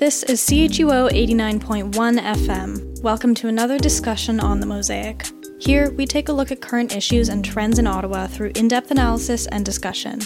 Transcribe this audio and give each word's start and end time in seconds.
This 0.00 0.22
is 0.22 0.40
CHUO 0.40 1.10
89.1 1.10 1.92
FM. 1.92 3.02
Welcome 3.02 3.34
to 3.34 3.48
another 3.48 3.78
discussion 3.78 4.40
on 4.40 4.58
the 4.58 4.64
Mosaic. 4.64 5.26
Here, 5.58 5.90
we 5.90 6.06
take 6.06 6.30
a 6.30 6.32
look 6.32 6.50
at 6.50 6.62
current 6.62 6.96
issues 6.96 7.28
and 7.28 7.44
trends 7.44 7.78
in 7.78 7.86
Ottawa 7.86 8.26
through 8.26 8.52
in 8.54 8.66
depth 8.66 8.90
analysis 8.90 9.46
and 9.48 9.62
discussion. 9.62 10.22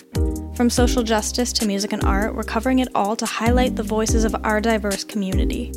From 0.55 0.71
social 0.71 1.03
justice 1.03 1.53
to 1.55 1.67
music 1.67 1.93
and 1.93 2.05
art, 2.05 2.37
we're 2.37 2.45
covering 2.45 2.79
it 2.79 2.89
all 2.95 3.17
to 3.17 3.27
highlight 3.27 3.75
the 3.75 3.83
voices 3.83 4.25
of 4.25 4.37
our 4.45 4.61
diverse 4.61 5.03
community. 5.03 5.73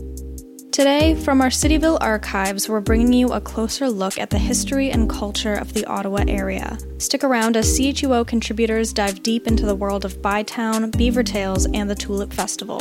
Today, 0.71 1.15
from 1.15 1.41
our 1.41 1.49
Cityville 1.49 1.97
archives, 1.99 2.69
we're 2.69 2.81
bringing 2.81 3.13
you 3.13 3.33
a 3.33 3.41
closer 3.41 3.89
look 3.89 4.19
at 4.19 4.29
the 4.29 4.37
history 4.37 4.91
and 4.91 5.09
culture 5.09 5.55
of 5.55 5.73
the 5.73 5.85
Ottawa 5.85 6.23
area. 6.27 6.77
Stick 6.99 7.23
around 7.23 7.57
as 7.57 7.79
CHUO 7.79 8.27
contributors 8.27 8.93
dive 8.93 9.23
deep 9.23 9.47
into 9.47 9.65
the 9.65 9.73
world 9.73 10.05
of 10.05 10.21
Bytown, 10.21 10.91
Beavertails, 10.91 11.67
and 11.73 11.89
the 11.89 11.95
Tulip 11.95 12.31
Festival. 12.31 12.77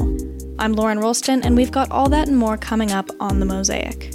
I'm 0.58 0.72
Lauren 0.72 0.98
Rolston, 0.98 1.42
and 1.44 1.54
we've 1.54 1.70
got 1.70 1.90
all 1.90 2.08
that 2.08 2.28
and 2.28 2.36
more 2.36 2.56
coming 2.56 2.90
up 2.90 3.10
on 3.20 3.40
The 3.40 3.46
Mosaic. 3.46 4.14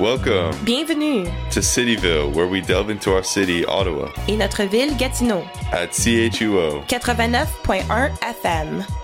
Welcome 0.00 0.64
Bienvenue 0.64 1.24
to 1.50 1.60
Cityville, 1.60 2.34
where 2.34 2.46
we 2.46 2.62
delve 2.62 2.88
into 2.88 3.14
our 3.14 3.22
city, 3.22 3.66
Ottawa, 3.66 4.10
et 4.28 4.36
notre 4.36 4.66
ville 4.66 4.96
Gatineau, 4.96 5.42
at 5.72 5.90
CHUO. 5.90 6.86
89.1 6.88 8.18
FM. 8.20 8.99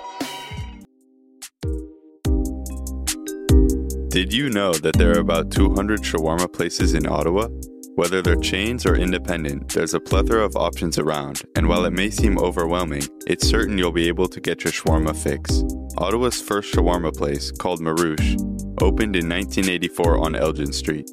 Did 4.16 4.32
you 4.32 4.48
know 4.48 4.72
that 4.72 4.96
there 4.96 5.14
are 5.14 5.20
about 5.20 5.50
200 5.50 6.00
shawarma 6.00 6.50
places 6.50 6.94
in 6.94 7.06
Ottawa? 7.06 7.48
Whether 7.96 8.22
they're 8.22 8.36
chains 8.36 8.86
or 8.86 8.96
independent, 8.96 9.68
there's 9.74 9.92
a 9.92 10.00
plethora 10.00 10.42
of 10.42 10.56
options 10.56 10.98
around, 10.98 11.42
and 11.54 11.68
while 11.68 11.84
it 11.84 11.92
may 11.92 12.08
seem 12.08 12.38
overwhelming, 12.38 13.02
it's 13.26 13.46
certain 13.46 13.76
you'll 13.76 13.92
be 13.92 14.08
able 14.08 14.26
to 14.26 14.40
get 14.40 14.64
your 14.64 14.72
shawarma 14.72 15.14
fix. 15.14 15.62
Ottawa's 15.98 16.40
first 16.40 16.72
shawarma 16.72 17.14
place, 17.14 17.52
called 17.52 17.82
Marroush, 17.82 18.40
opened 18.80 19.16
in 19.16 19.28
1984 19.28 20.16
on 20.16 20.34
Elgin 20.34 20.72
Street. 20.72 21.10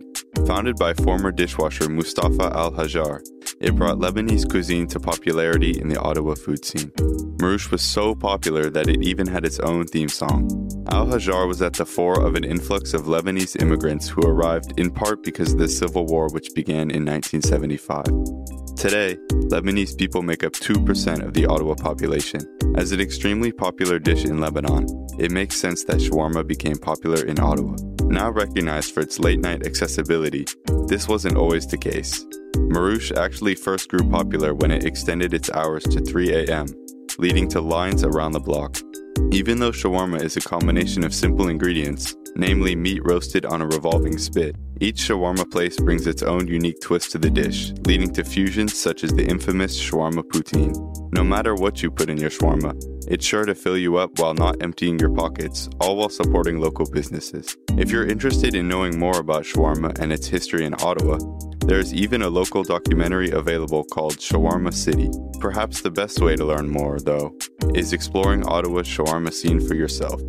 Founded 0.47 0.77
by 0.77 0.93
former 0.93 1.33
dishwasher 1.33 1.89
Mustafa 1.89 2.55
Al 2.55 2.71
Hajar, 2.71 3.19
it 3.63 3.75
brought 3.77 3.97
Lebanese 3.97 4.49
cuisine 4.49 4.87
to 4.87 4.99
popularity 4.99 5.79
in 5.79 5.87
the 5.87 5.99
Ottawa 5.99 6.35
food 6.35 6.65
scene. 6.65 6.91
Marroush 7.39 7.71
was 7.71 7.81
so 7.81 8.13
popular 8.13 8.69
that 8.69 8.89
it 8.89 9.01
even 9.01 9.25
had 9.25 9.45
its 9.45 9.59
own 9.61 9.85
theme 9.85 10.09
song. 10.09 10.49
Al 10.91 11.07
Hajar 11.07 11.47
was 11.47 11.61
at 11.61 11.73
the 11.73 11.85
fore 11.85 12.21
of 12.25 12.35
an 12.35 12.43
influx 12.43 12.93
of 12.93 13.03
Lebanese 13.03 13.61
immigrants 13.61 14.09
who 14.09 14.21
arrived 14.21 14.77
in 14.77 14.91
part 14.91 15.23
because 15.23 15.53
of 15.53 15.59
the 15.59 15.69
civil 15.69 16.05
war 16.05 16.27
which 16.27 16.53
began 16.53 16.91
in 16.91 17.05
1975. 17.05 18.03
Today, 18.75 19.17
Lebanese 19.47 19.97
people 19.97 20.21
make 20.23 20.43
up 20.43 20.51
2% 20.51 21.25
of 21.25 21.33
the 21.33 21.45
Ottawa 21.45 21.75
population. 21.75 22.41
As 22.75 22.91
an 22.91 22.99
extremely 22.99 23.53
popular 23.53 23.97
dish 23.97 24.25
in 24.25 24.41
Lebanon, 24.41 24.85
it 25.17 25.31
makes 25.31 25.55
sense 25.55 25.85
that 25.85 25.99
shawarma 25.99 26.45
became 26.45 26.77
popular 26.77 27.25
in 27.25 27.39
Ottawa. 27.39 27.75
Now 28.13 28.29
recognized 28.29 28.93
for 28.93 28.99
its 28.99 29.17
late 29.17 29.39
night 29.39 29.65
accessibility, 29.65 30.45
this 30.87 31.07
wasn't 31.07 31.35
always 31.35 31.65
the 31.65 31.79
case. 31.79 32.23
Marroush 32.57 33.11
actually 33.17 33.55
first 33.55 33.89
grew 33.89 34.07
popular 34.07 34.53
when 34.53 34.69
it 34.69 34.85
extended 34.85 35.33
its 35.33 35.49
hours 35.49 35.81
to 35.85 35.99
3 35.99 36.31
a.m., 36.31 36.67
leading 37.17 37.49
to 37.49 37.59
lines 37.59 38.03
around 38.03 38.33
the 38.33 38.39
block. 38.39 38.77
Even 39.31 39.59
though 39.59 39.71
shawarma 39.71 40.21
is 40.21 40.37
a 40.37 40.41
combination 40.41 41.03
of 41.03 41.11
simple 41.11 41.47
ingredients, 41.47 42.15
namely 42.35 42.75
meat 42.75 43.01
roasted 43.03 43.47
on 43.47 43.63
a 43.63 43.67
revolving 43.67 44.19
spit, 44.19 44.55
each 44.83 44.97
shawarma 44.97 45.49
place 45.49 45.79
brings 45.79 46.05
its 46.07 46.23
own 46.23 46.45
unique 46.45 46.81
twist 46.81 47.11
to 47.11 47.17
the 47.17 47.29
dish, 47.29 47.71
leading 47.85 48.11
to 48.11 48.21
fusions 48.21 48.77
such 48.77 49.05
as 49.05 49.13
the 49.13 49.25
infamous 49.25 49.81
shawarma 49.81 50.23
poutine. 50.23 50.75
No 51.13 51.23
matter 51.23 51.55
what 51.55 51.81
you 51.81 51.89
put 51.89 52.09
in 52.09 52.17
your 52.17 52.29
shawarma, 52.29 52.75
it's 53.07 53.25
sure 53.25 53.45
to 53.45 53.55
fill 53.55 53.77
you 53.77 53.95
up 53.95 54.19
while 54.19 54.33
not 54.33 54.61
emptying 54.61 54.99
your 54.99 55.13
pockets, 55.13 55.69
all 55.79 55.95
while 55.95 56.09
supporting 56.09 56.59
local 56.59 56.85
businesses. 56.85 57.55
If 57.77 57.91
you're 57.91 58.05
interested 58.05 58.55
in 58.55 58.67
knowing 58.67 58.99
more 58.99 59.19
about 59.19 59.43
shawarma 59.43 59.97
and 59.99 60.11
its 60.11 60.27
history 60.27 60.65
in 60.65 60.73
Ottawa, 60.73 61.17
there's 61.65 61.93
even 61.93 62.21
a 62.21 62.29
local 62.29 62.63
documentary 62.63 63.31
available 63.31 63.85
called 63.85 64.17
Shawarma 64.17 64.73
City. 64.73 65.09
Perhaps 65.39 65.79
the 65.79 65.91
best 65.91 66.19
way 66.19 66.35
to 66.35 66.43
learn 66.43 66.69
more, 66.69 66.99
though, 66.99 67.33
is 67.73 67.93
exploring 67.93 68.45
Ottawa's 68.45 68.87
shawarma 68.87 69.31
scene 69.31 69.65
for 69.65 69.75
yourself. 69.75 70.21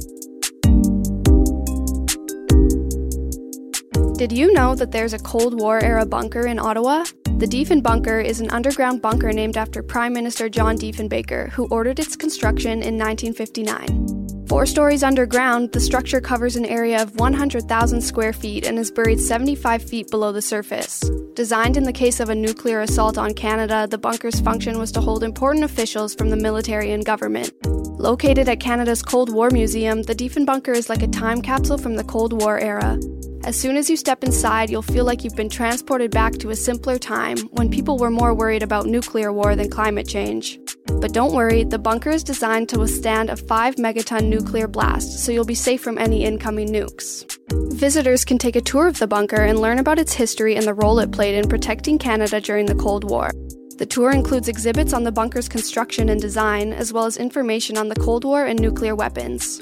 Did 4.24 4.32
you 4.32 4.54
know 4.54 4.74
that 4.76 4.90
there's 4.90 5.12
a 5.12 5.18
Cold 5.18 5.60
War 5.60 5.84
era 5.84 6.06
bunker 6.06 6.46
in 6.46 6.58
Ottawa? 6.58 7.04
The 7.36 7.46
Diefenbunker 7.46 8.24
is 8.24 8.40
an 8.40 8.48
underground 8.52 9.02
bunker 9.02 9.34
named 9.34 9.58
after 9.58 9.82
Prime 9.82 10.14
Minister 10.14 10.48
John 10.48 10.78
Diefenbaker, 10.78 11.50
who 11.50 11.66
ordered 11.66 11.98
its 11.98 12.16
construction 12.16 12.82
in 12.82 12.96
1959. 12.96 14.46
Four 14.48 14.64
stories 14.64 15.02
underground, 15.02 15.72
the 15.72 15.80
structure 15.80 16.22
covers 16.22 16.56
an 16.56 16.64
area 16.64 17.02
of 17.02 17.14
100,000 17.16 18.00
square 18.00 18.32
feet 18.32 18.66
and 18.66 18.78
is 18.78 18.90
buried 18.90 19.20
75 19.20 19.82
feet 19.82 20.10
below 20.10 20.32
the 20.32 20.40
surface. 20.40 21.00
Designed 21.34 21.76
in 21.76 21.84
the 21.84 21.92
case 21.92 22.18
of 22.18 22.30
a 22.30 22.34
nuclear 22.34 22.80
assault 22.80 23.18
on 23.18 23.34
Canada, 23.34 23.86
the 23.90 23.98
bunker's 23.98 24.40
function 24.40 24.78
was 24.78 24.90
to 24.92 25.02
hold 25.02 25.22
important 25.22 25.66
officials 25.66 26.14
from 26.14 26.30
the 26.30 26.36
military 26.36 26.92
and 26.92 27.04
government. 27.04 27.52
Located 27.66 28.48
at 28.48 28.58
Canada's 28.58 29.02
Cold 29.02 29.30
War 29.30 29.50
Museum, 29.50 30.02
the 30.02 30.14
Diefenbunker 30.14 30.74
is 30.74 30.88
like 30.88 31.02
a 31.02 31.08
time 31.08 31.42
capsule 31.42 31.76
from 31.76 31.96
the 31.96 32.04
Cold 32.04 32.32
War 32.32 32.58
era. 32.58 32.98
As 33.44 33.60
soon 33.60 33.76
as 33.76 33.90
you 33.90 33.98
step 33.98 34.24
inside, 34.24 34.70
you'll 34.70 34.80
feel 34.80 35.04
like 35.04 35.22
you've 35.22 35.36
been 35.36 35.50
transported 35.50 36.10
back 36.10 36.32
to 36.38 36.48
a 36.48 36.56
simpler 36.56 36.98
time 36.98 37.36
when 37.52 37.68
people 37.68 37.98
were 37.98 38.10
more 38.10 38.32
worried 38.32 38.62
about 38.62 38.86
nuclear 38.86 39.34
war 39.34 39.54
than 39.54 39.68
climate 39.68 40.08
change. 40.08 40.58
But 40.86 41.12
don't 41.12 41.34
worry, 41.34 41.62
the 41.62 41.78
bunker 41.78 42.08
is 42.08 42.24
designed 42.24 42.70
to 42.70 42.78
withstand 42.78 43.28
a 43.28 43.36
5 43.36 43.76
megaton 43.76 44.28
nuclear 44.28 44.66
blast, 44.66 45.22
so 45.22 45.30
you'll 45.30 45.44
be 45.44 45.54
safe 45.54 45.82
from 45.82 45.98
any 45.98 46.24
incoming 46.24 46.68
nukes. 46.68 47.30
Visitors 47.74 48.24
can 48.24 48.38
take 48.38 48.56
a 48.56 48.62
tour 48.62 48.86
of 48.86 48.98
the 48.98 49.06
bunker 49.06 49.42
and 49.42 49.60
learn 49.60 49.78
about 49.78 49.98
its 49.98 50.14
history 50.14 50.56
and 50.56 50.66
the 50.66 50.72
role 50.72 50.98
it 50.98 51.12
played 51.12 51.34
in 51.34 51.46
protecting 51.46 51.98
Canada 51.98 52.40
during 52.40 52.64
the 52.64 52.74
Cold 52.74 53.04
War. 53.10 53.30
The 53.76 53.86
tour 53.86 54.10
includes 54.10 54.48
exhibits 54.48 54.94
on 54.94 55.04
the 55.04 55.12
bunker's 55.12 55.50
construction 55.50 56.08
and 56.08 56.20
design, 56.20 56.72
as 56.72 56.94
well 56.94 57.04
as 57.04 57.18
information 57.18 57.76
on 57.76 57.90
the 57.90 57.96
Cold 57.96 58.24
War 58.24 58.46
and 58.46 58.58
nuclear 58.58 58.94
weapons. 58.94 59.60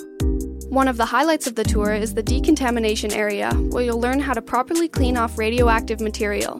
One 0.72 0.88
of 0.88 0.96
the 0.96 1.04
highlights 1.04 1.46
of 1.46 1.54
the 1.54 1.64
tour 1.64 1.92
is 1.92 2.14
the 2.14 2.22
decontamination 2.22 3.12
area, 3.12 3.52
where 3.52 3.84
you'll 3.84 4.00
learn 4.00 4.20
how 4.20 4.32
to 4.32 4.40
properly 4.40 4.88
clean 4.88 5.18
off 5.18 5.36
radioactive 5.36 6.00
material. 6.00 6.58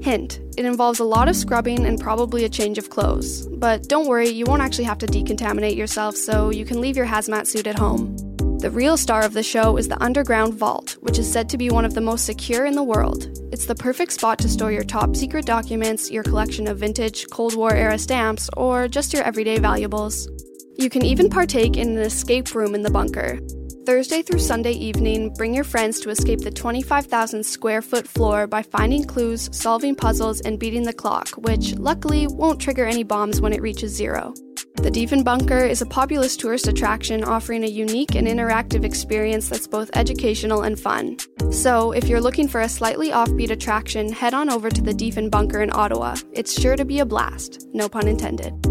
Hint, 0.00 0.40
it 0.56 0.64
involves 0.64 0.98
a 0.98 1.04
lot 1.04 1.28
of 1.28 1.36
scrubbing 1.36 1.84
and 1.84 2.00
probably 2.00 2.46
a 2.46 2.48
change 2.48 2.78
of 2.78 2.88
clothes. 2.88 3.46
But 3.48 3.86
don't 3.86 4.08
worry, 4.08 4.30
you 4.30 4.46
won't 4.46 4.62
actually 4.62 4.84
have 4.84 4.96
to 5.00 5.06
decontaminate 5.06 5.76
yourself, 5.76 6.16
so 6.16 6.48
you 6.48 6.64
can 6.64 6.80
leave 6.80 6.96
your 6.96 7.04
hazmat 7.04 7.46
suit 7.46 7.66
at 7.66 7.78
home. 7.78 8.16
The 8.60 8.70
real 8.70 8.96
star 8.96 9.26
of 9.26 9.34
the 9.34 9.42
show 9.42 9.76
is 9.76 9.88
the 9.88 10.02
underground 10.02 10.54
vault, 10.54 10.96
which 11.00 11.18
is 11.18 11.30
said 11.30 11.50
to 11.50 11.58
be 11.58 11.68
one 11.68 11.84
of 11.84 11.92
the 11.92 12.00
most 12.00 12.24
secure 12.24 12.64
in 12.64 12.76
the 12.76 12.82
world. 12.82 13.24
It's 13.52 13.66
the 13.66 13.74
perfect 13.74 14.12
spot 14.12 14.38
to 14.38 14.48
store 14.48 14.72
your 14.72 14.84
top 14.84 15.14
secret 15.14 15.44
documents, 15.44 16.10
your 16.10 16.22
collection 16.22 16.66
of 16.66 16.78
vintage 16.78 17.26
Cold 17.28 17.54
War 17.54 17.74
era 17.74 17.98
stamps, 17.98 18.48
or 18.56 18.88
just 18.88 19.12
your 19.12 19.22
everyday 19.22 19.58
valuables. 19.58 20.30
You 20.80 20.88
can 20.88 21.04
even 21.04 21.28
partake 21.28 21.76
in 21.76 21.90
an 21.90 21.98
escape 21.98 22.54
room 22.54 22.74
in 22.74 22.80
the 22.80 22.90
bunker. 22.90 23.38
Thursday 23.84 24.22
through 24.22 24.38
Sunday 24.38 24.72
evening, 24.72 25.30
bring 25.34 25.54
your 25.54 25.62
friends 25.62 26.00
to 26.00 26.08
escape 26.08 26.40
the 26.40 26.50
25,000 26.50 27.44
square 27.44 27.82
foot 27.82 28.08
floor 28.08 28.46
by 28.46 28.62
finding 28.62 29.04
clues, 29.04 29.50
solving 29.52 29.94
puzzles, 29.94 30.40
and 30.40 30.58
beating 30.58 30.84
the 30.84 30.92
clock, 30.94 31.28
which 31.36 31.74
luckily 31.74 32.26
won't 32.28 32.62
trigger 32.62 32.86
any 32.86 33.02
bombs 33.02 33.42
when 33.42 33.52
it 33.52 33.60
reaches 33.60 33.94
zero. 33.94 34.32
The 34.76 34.90
Diefenbunker 34.90 35.68
is 35.68 35.82
a 35.82 35.86
populous 35.86 36.34
tourist 36.34 36.66
attraction 36.66 37.24
offering 37.24 37.64
a 37.64 37.68
unique 37.68 38.14
and 38.14 38.26
interactive 38.26 38.82
experience 38.82 39.50
that's 39.50 39.66
both 39.66 39.90
educational 39.92 40.62
and 40.62 40.80
fun. 40.80 41.18
So, 41.50 41.92
if 41.92 42.08
you're 42.08 42.22
looking 42.22 42.48
for 42.48 42.62
a 42.62 42.68
slightly 42.70 43.10
offbeat 43.10 43.50
attraction, 43.50 44.10
head 44.10 44.32
on 44.32 44.48
over 44.48 44.70
to 44.70 44.80
the 44.80 44.94
Diefenbunker 44.94 45.62
in 45.62 45.70
Ottawa. 45.74 46.16
It's 46.32 46.58
sure 46.58 46.76
to 46.76 46.86
be 46.86 47.00
a 47.00 47.04
blast, 47.04 47.66
no 47.74 47.86
pun 47.86 48.08
intended. 48.08 48.69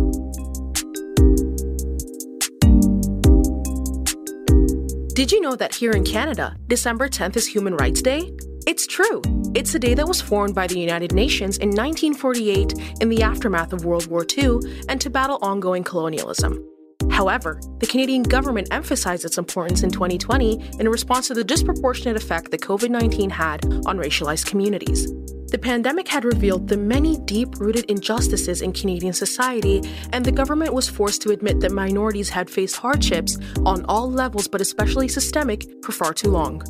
Did 5.20 5.34
you 5.34 5.42
know 5.42 5.58
that 5.58 5.76
here 5.76 5.92
in 5.92 6.06
Canada, 6.06 6.56
December 6.68 7.10
10th 7.10 7.36
is 7.36 7.46
Human 7.46 7.76
Rights 7.76 8.02
Day? 8.02 8.32
It's 8.66 8.88
true. 8.88 9.22
It's 9.54 9.76
a 9.76 9.80
day 9.80 9.94
that 9.94 10.08
was 10.08 10.22
formed 10.22 10.56
by 10.56 10.66
the 10.66 10.80
United 10.80 11.12
Nations 11.12 11.58
in 11.58 11.72
1948 11.72 13.02
in 13.02 13.10
the 13.10 13.22
aftermath 13.22 13.74
of 13.74 13.84
World 13.84 14.08
War 14.08 14.26
II 14.38 14.60
and 14.88 15.02
to 15.02 15.10
battle 15.10 15.38
ongoing 15.42 15.84
colonialism. 15.84 16.66
However, 17.12 17.60
the 17.80 17.88
Canadian 17.88 18.24
government 18.24 18.70
emphasized 18.72 19.26
its 19.26 19.38
importance 19.38 19.84
in 19.84 19.92
2020 19.92 20.80
in 20.80 20.88
response 20.88 21.28
to 21.28 21.34
the 21.34 21.44
disproportionate 21.44 22.16
effect 22.16 22.52
that 22.52 22.62
COVID 22.62 22.90
19 22.90 23.30
had 23.30 23.66
on 23.88 23.98
racialized 23.98 24.46
communities. 24.46 25.12
The 25.52 25.58
pandemic 25.58 26.08
had 26.08 26.26
revealed 26.26 26.68
the 26.68 26.78
many 26.78 27.18
deep 27.18 27.60
rooted 27.60 27.86
injustices 27.86 28.62
in 28.62 28.72
Canadian 28.72 29.14
society, 29.14 29.82
and 30.14 30.24
the 30.24 30.32
government 30.32 30.74
was 30.74 30.88
forced 30.88 31.24
to 31.24 31.32
admit 31.32 31.60
that 31.62 31.72
minorities 31.72 32.30
had 32.30 32.52
faced 32.52 32.76
hardships 32.76 33.36
on 33.66 33.84
all 33.86 34.12
levels, 34.12 34.48
but 34.48 34.62
especially 34.62 35.08
systemic, 35.08 35.66
for 35.84 35.92
far 35.92 36.14
too 36.14 36.30
long. 36.30 36.62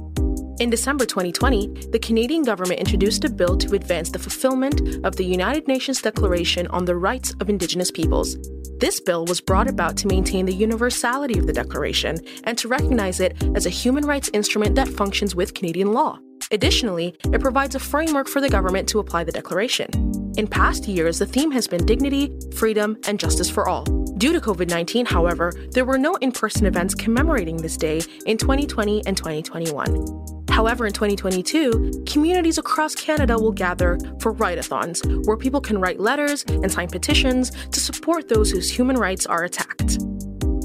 In 0.62 0.70
December 0.70 1.06
2020, 1.06 1.90
the 1.92 2.00
Canadian 2.00 2.44
government 2.44 2.80
introduced 2.80 3.26
a 3.26 3.30
bill 3.30 3.58
to 3.58 3.76
advance 3.76 4.12
the 4.12 4.20
fulfillment 4.20 5.06
of 5.06 5.18
the 5.18 5.26
United 5.26 5.68
Nations 5.68 6.02
Declaration 6.02 6.66
on 6.68 6.86
the 6.86 6.96
Rights 6.96 7.34
of 7.42 7.50
Indigenous 7.50 7.92
Peoples. 7.92 8.38
This 8.78 9.02
bill 9.02 9.26
was 9.26 9.42
brought 9.42 9.70
about 9.70 9.98
to 9.98 10.08
maintain 10.08 10.46
the 10.46 10.54
universality 10.54 11.38
of 11.38 11.48
the 11.48 11.54
Declaration 11.54 12.18
and 12.46 12.58
to 12.58 12.70
recognize 12.70 13.20
it 13.20 13.36
as 13.56 13.66
a 13.66 13.70
human 13.70 14.06
rights 14.06 14.30
instrument 14.34 14.76
that 14.76 14.88
functions 14.88 15.36
with 15.36 15.54
Canadian 15.54 15.92
law. 15.92 16.20
Additionally, 16.52 17.16
it 17.32 17.42
provides 17.42 17.76
a 17.76 17.80
framework 17.80 18.28
for 18.28 18.42
the 18.42 18.50
government 18.50 18.90
to 18.90 19.00
apply 19.00 19.24
the 19.24 19.32
Declaration. 19.32 19.90
In 20.36 20.48
past 20.48 20.88
years, 20.88 21.20
the 21.20 21.26
theme 21.28 21.52
has 21.52 21.68
been 21.68 21.86
dignity, 21.86 22.34
freedom, 22.56 22.98
and 23.08 23.20
justice 23.20 23.50
for 23.50 23.70
all. 23.70 23.84
Due 24.18 24.34
to 24.34 24.42
COVID 24.42 24.68
19, 24.68 25.06
however, 25.06 25.54
there 25.72 25.86
were 25.86 25.98
no 25.98 26.16
in 26.16 26.32
person 26.32 26.66
events 26.66 26.96
commemorating 26.96 27.58
this 27.58 27.78
day 27.78 28.02
in 28.26 28.38
2020 28.38 29.06
and 29.06 29.16
2021. 29.16 30.46
However, 30.50 30.88
in 30.88 30.94
2022, 30.94 32.04
communities 32.08 32.58
across 32.58 32.96
Canada 32.96 33.38
will 33.38 33.52
gather 33.52 34.00
for 34.20 34.32
write-a-thons, 34.32 35.04
where 35.26 35.38
people 35.38 35.62
can 35.62 35.80
write 35.80 36.00
letters 36.00 36.44
and 36.50 36.72
sign 36.72 36.90
petitions 36.90 37.52
to 37.68 37.80
support 37.80 38.28
those 38.28 38.50
whose 38.50 38.72
human 38.72 38.98
rights 38.98 39.28
are 39.28 39.44
attacked. 39.44 40.00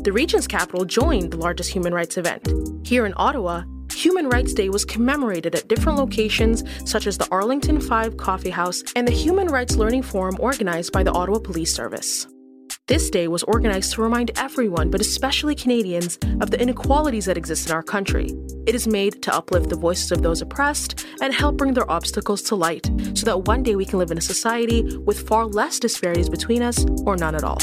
The 0.02 0.12
region's 0.12 0.46
capital 0.46 0.84
joined 0.86 1.30
the 1.30 1.36
largest 1.36 1.70
human 1.70 1.92
rights 1.92 2.16
event. 2.16 2.48
Here 2.86 3.06
in 3.06 3.12
Ottawa, 3.16 3.64
Human 3.94 4.28
Rights 4.28 4.52
Day 4.52 4.68
was 4.68 4.84
commemorated 4.84 5.54
at 5.54 5.68
different 5.68 5.98
locations 5.98 6.64
such 6.84 7.06
as 7.06 7.16
the 7.16 7.28
Arlington 7.30 7.80
5 7.80 8.16
Coffee 8.16 8.50
House 8.50 8.82
and 8.96 9.06
the 9.06 9.12
Human 9.12 9.46
Rights 9.48 9.76
Learning 9.76 10.02
Forum 10.02 10.36
organized 10.40 10.92
by 10.92 11.02
the 11.02 11.12
Ottawa 11.12 11.38
Police 11.38 11.74
Service. 11.74 12.26
This 12.86 13.08
day 13.08 13.28
was 13.28 13.42
organized 13.44 13.94
to 13.94 14.02
remind 14.02 14.32
everyone, 14.36 14.90
but 14.90 15.00
especially 15.00 15.54
Canadians, 15.54 16.18
of 16.42 16.50
the 16.50 16.60
inequalities 16.60 17.24
that 17.24 17.38
exist 17.38 17.70
in 17.70 17.74
our 17.74 17.82
country. 17.82 18.34
It 18.66 18.74
is 18.74 18.86
made 18.86 19.22
to 19.22 19.34
uplift 19.34 19.70
the 19.70 19.76
voices 19.76 20.12
of 20.12 20.22
those 20.22 20.42
oppressed 20.42 21.06
and 21.22 21.32
help 21.32 21.56
bring 21.56 21.72
their 21.72 21.90
obstacles 21.90 22.42
to 22.42 22.56
light 22.56 22.84
so 23.14 23.24
that 23.24 23.46
one 23.46 23.62
day 23.62 23.74
we 23.74 23.86
can 23.86 23.98
live 23.98 24.10
in 24.10 24.18
a 24.18 24.22
society 24.22 24.98
with 24.98 25.26
far 25.26 25.46
less 25.46 25.78
disparities 25.78 26.28
between 26.28 26.62
us 26.62 26.84
or 27.06 27.16
none 27.16 27.34
at 27.34 27.44
all. 27.44 27.58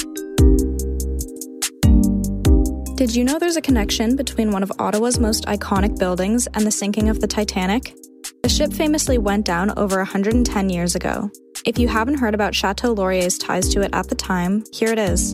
Did 3.02 3.16
you 3.16 3.24
know 3.24 3.40
there's 3.40 3.56
a 3.56 3.62
connection 3.62 4.16
between 4.16 4.52
one 4.52 4.62
of 4.62 4.72
Ottawa's 4.78 5.18
most 5.18 5.46
iconic 5.46 5.98
buildings 5.98 6.46
and 6.54 6.68
the 6.68 6.70
sinking 6.70 7.10
of 7.10 7.20
the 7.20 7.26
Titanic? 7.26 7.96
The 8.44 8.48
ship 8.48 8.72
famously 8.72 9.18
went 9.18 9.44
down 9.44 9.74
over 9.76 9.98
110 9.98 10.70
years 10.70 10.94
ago. 10.94 11.32
If 11.66 11.80
you 11.80 11.88
haven't 11.88 12.20
heard 12.20 12.36
about 12.36 12.54
Chateau 12.54 12.94
Laurier's 12.94 13.40
ties 13.40 13.70
to 13.70 13.82
it 13.82 13.90
at 13.92 14.10
the 14.10 14.14
time, 14.14 14.64
here 14.72 14.90
it 14.90 15.00
is. 15.00 15.34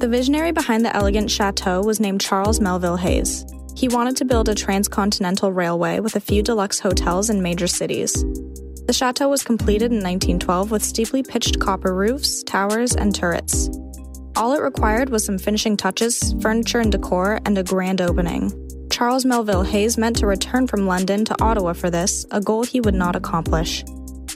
The 0.00 0.08
visionary 0.10 0.52
behind 0.52 0.84
the 0.84 0.94
elegant 0.94 1.30
chateau 1.30 1.80
was 1.80 1.98
named 1.98 2.20
Charles 2.20 2.60
Melville 2.60 2.98
Hays. 2.98 3.42
He 3.74 3.88
wanted 3.88 4.18
to 4.18 4.26
build 4.26 4.50
a 4.50 4.54
transcontinental 4.54 5.50
railway 5.50 6.00
with 6.00 6.14
a 6.14 6.20
few 6.20 6.42
deluxe 6.42 6.78
hotels 6.78 7.30
in 7.30 7.40
major 7.40 7.68
cities. 7.68 8.22
The 8.86 8.92
chateau 8.92 9.30
was 9.30 9.42
completed 9.42 9.92
in 9.92 10.02
1912 10.02 10.70
with 10.70 10.84
steeply 10.84 11.22
pitched 11.22 11.58
copper 11.58 11.94
roofs, 11.94 12.42
towers, 12.42 12.94
and 12.94 13.14
turrets. 13.14 13.70
All 14.38 14.52
it 14.52 14.62
required 14.62 15.10
was 15.10 15.24
some 15.24 15.36
finishing 15.36 15.76
touches, 15.76 16.32
furniture 16.40 16.78
and 16.78 16.92
decor, 16.92 17.40
and 17.44 17.58
a 17.58 17.64
grand 17.64 18.00
opening. 18.00 18.52
Charles 18.88 19.24
Melville 19.24 19.64
Hays 19.64 19.98
meant 19.98 20.14
to 20.18 20.28
return 20.28 20.68
from 20.68 20.86
London 20.86 21.24
to 21.24 21.42
Ottawa 21.42 21.72
for 21.72 21.90
this, 21.90 22.24
a 22.30 22.40
goal 22.40 22.62
he 22.62 22.80
would 22.80 22.94
not 22.94 23.16
accomplish. 23.16 23.84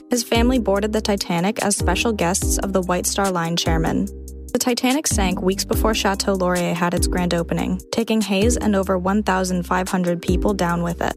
His 0.09 0.21
family 0.21 0.59
boarded 0.59 0.91
the 0.91 0.99
Titanic 0.99 1.63
as 1.63 1.77
special 1.77 2.11
guests 2.11 2.57
of 2.57 2.73
the 2.73 2.81
White 2.81 3.05
Star 3.05 3.31
Line 3.31 3.55
chairman. 3.55 4.07
The 4.51 4.59
Titanic 4.59 5.07
sank 5.07 5.41
weeks 5.41 5.63
before 5.63 5.93
Chateau 5.93 6.33
Laurier 6.33 6.73
had 6.73 6.93
its 6.93 7.07
grand 7.07 7.33
opening, 7.33 7.79
taking 7.93 8.19
Hays 8.19 8.57
and 8.57 8.75
over 8.75 8.97
1,500 8.97 10.21
people 10.21 10.53
down 10.53 10.83
with 10.83 11.01
it. 11.01 11.15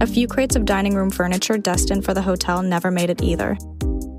A 0.00 0.08
few 0.08 0.26
crates 0.26 0.56
of 0.56 0.64
dining 0.64 0.96
room 0.96 1.10
furniture 1.10 1.56
destined 1.56 2.04
for 2.04 2.14
the 2.14 2.22
hotel 2.22 2.64
never 2.64 2.90
made 2.90 3.10
it 3.10 3.22
either. 3.22 3.56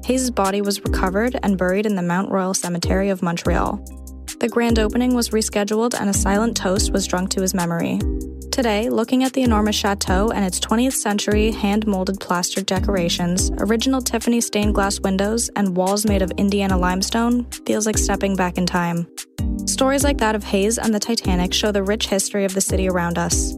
Hays' 0.09 0.31
body 0.31 0.59
was 0.61 0.83
recovered 0.83 1.37
and 1.43 1.55
buried 1.55 1.85
in 1.85 1.93
the 1.93 2.01
Mount 2.01 2.31
Royal 2.31 2.55
Cemetery 2.55 3.09
of 3.09 3.21
Montreal. 3.21 3.75
The 4.39 4.49
grand 4.49 4.79
opening 4.79 5.13
was 5.13 5.29
rescheduled 5.29 5.93
and 5.93 6.09
a 6.09 6.15
silent 6.15 6.57
toast 6.57 6.91
was 6.91 7.05
drunk 7.05 7.29
to 7.29 7.43
his 7.43 7.53
memory. 7.53 7.99
Today, 8.51 8.89
looking 8.89 9.23
at 9.23 9.33
the 9.33 9.43
enormous 9.43 9.75
chateau 9.75 10.31
and 10.31 10.43
its 10.43 10.59
20th 10.59 10.93
century 10.93 11.51
hand 11.51 11.85
molded 11.85 12.19
plaster 12.19 12.63
decorations, 12.63 13.51
original 13.59 14.01
Tiffany 14.01 14.41
stained 14.41 14.73
glass 14.73 14.99
windows, 14.99 15.51
and 15.55 15.77
walls 15.77 16.07
made 16.07 16.23
of 16.23 16.31
Indiana 16.37 16.75
limestone 16.75 17.45
feels 17.67 17.85
like 17.85 17.99
stepping 17.99 18.35
back 18.35 18.57
in 18.57 18.65
time. 18.65 19.07
Stories 19.67 20.03
like 20.03 20.17
that 20.17 20.33
of 20.33 20.43
Hays 20.43 20.79
and 20.79 20.91
the 20.91 20.99
Titanic 20.99 21.53
show 21.53 21.71
the 21.71 21.83
rich 21.83 22.07
history 22.07 22.45
of 22.45 22.55
the 22.55 22.61
city 22.61 22.89
around 22.89 23.19
us. 23.19 23.53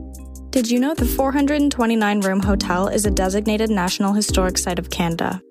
Did 0.49 0.69
you 0.69 0.81
know 0.81 0.93
the 0.93 1.05
429 1.05 2.19
room 2.19 2.41
hotel 2.41 2.89
is 2.89 3.05
a 3.05 3.09
designated 3.09 3.69
National 3.69 4.11
Historic 4.11 4.57
Site 4.57 4.79
of 4.79 4.89
Canada? 4.89 5.41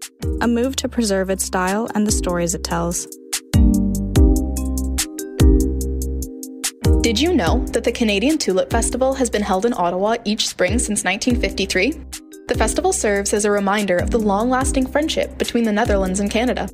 A 0.40 0.48
move 0.48 0.76
to 0.76 0.88
preserve 0.88 1.30
its 1.30 1.44
style 1.44 1.88
and 1.94 2.06
the 2.06 2.12
stories 2.12 2.54
it 2.54 2.64
tells. 2.64 3.06
Did 7.02 7.18
you 7.18 7.32
know 7.32 7.64
that 7.68 7.82
the 7.84 7.92
Canadian 7.92 8.38
Tulip 8.38 8.70
Festival 8.70 9.14
has 9.14 9.30
been 9.30 9.42
held 9.42 9.64
in 9.64 9.72
Ottawa 9.74 10.16
each 10.24 10.46
spring 10.46 10.78
since 10.78 11.02
1953? 11.02 11.92
The 12.48 12.54
festival 12.54 12.92
serves 12.92 13.32
as 13.32 13.44
a 13.44 13.50
reminder 13.50 13.96
of 13.96 14.10
the 14.10 14.18
long 14.18 14.50
lasting 14.50 14.86
friendship 14.86 15.38
between 15.38 15.64
the 15.64 15.72
Netherlands 15.72 16.20
and 16.20 16.30
Canada. 16.30 16.68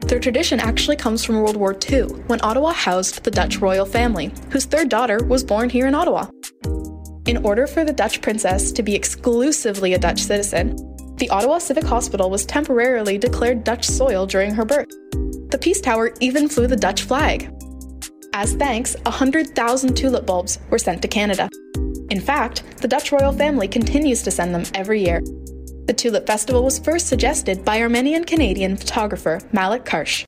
Their 0.00 0.20
tradition 0.20 0.60
actually 0.60 0.96
comes 0.96 1.24
from 1.24 1.40
World 1.40 1.56
War 1.56 1.74
II, 1.90 2.02
when 2.26 2.40
Ottawa 2.42 2.72
housed 2.72 3.24
the 3.24 3.30
Dutch 3.30 3.58
royal 3.58 3.86
family, 3.86 4.30
whose 4.50 4.66
third 4.66 4.88
daughter 4.88 5.24
was 5.24 5.42
born 5.42 5.70
here 5.70 5.86
in 5.86 5.94
Ottawa. 5.94 6.26
In 7.26 7.38
order 7.44 7.66
for 7.66 7.84
the 7.84 7.92
Dutch 7.92 8.20
princess 8.20 8.72
to 8.72 8.82
be 8.82 8.94
exclusively 8.94 9.94
a 9.94 9.98
Dutch 9.98 10.20
citizen, 10.20 10.76
the 11.22 11.30
Ottawa 11.30 11.58
Civic 11.58 11.84
Hospital 11.84 12.30
was 12.30 12.44
temporarily 12.44 13.16
declared 13.16 13.62
Dutch 13.62 13.86
soil 13.86 14.26
during 14.26 14.52
her 14.54 14.64
birth. 14.64 14.88
The 15.52 15.58
Peace 15.60 15.80
Tower 15.80 16.12
even 16.18 16.48
flew 16.48 16.66
the 16.66 16.74
Dutch 16.74 17.02
flag. 17.02 17.48
As 18.32 18.54
thanks, 18.54 18.96
100,000 19.04 19.96
tulip 19.96 20.26
bulbs 20.26 20.58
were 20.68 20.80
sent 20.80 21.00
to 21.00 21.06
Canada. 21.06 21.48
In 22.10 22.20
fact, 22.20 22.64
the 22.78 22.88
Dutch 22.88 23.12
royal 23.12 23.30
family 23.30 23.68
continues 23.68 24.24
to 24.24 24.32
send 24.32 24.52
them 24.52 24.64
every 24.74 25.00
year. 25.00 25.20
The 25.86 25.94
Tulip 25.96 26.26
Festival 26.26 26.64
was 26.64 26.80
first 26.80 27.06
suggested 27.06 27.64
by 27.64 27.80
Armenian 27.80 28.24
Canadian 28.24 28.76
photographer 28.76 29.40
Malak 29.52 29.84
Karsh. 29.84 30.24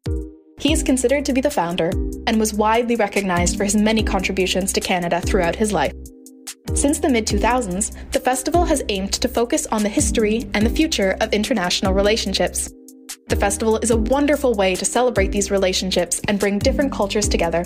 He 0.61 0.73
is 0.73 0.85
considered 0.85 1.25
to 1.25 1.33
be 1.33 1.41
the 1.41 1.51
founder 1.51 1.91
and 2.29 2.39
was 2.39 2.55
widely 2.55 2.95
recognized 2.95 3.57
for 3.57 3.65
his 3.65 3.75
many 3.75 4.05
contributions 4.05 4.73
to 4.73 4.81
Canada 4.81 5.21
throughout 5.21 5.57
his 5.57 5.73
life. 5.73 5.93
Since 6.73 6.99
the 6.99 7.11
mid 7.11 7.27
2000s, 7.27 8.11
the 8.13 8.21
festival 8.21 8.65
has 8.65 8.83
aimed 8.89 9.13
to 9.13 9.29
focus 9.29 9.67
on 9.67 9.83
the 9.83 9.89
history 9.89 10.49
and 10.55 10.65
the 10.65 10.71
future 10.71 11.17
of 11.21 11.33
international 11.33 11.93
relationships. 11.93 12.73
The 13.29 13.37
festival 13.37 13.79
is 13.79 13.91
a 13.91 13.97
wonderful 13.97 14.55
way 14.55 14.75
to 14.77 14.85
celebrate 14.85 15.31
these 15.31 15.51
relationships 15.51 16.21
and 16.27 16.41
bring 16.41 16.59
different 16.59 16.93
cultures 16.93 17.29
together. 17.29 17.65